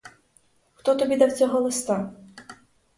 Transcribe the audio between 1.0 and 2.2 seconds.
дав цього листа?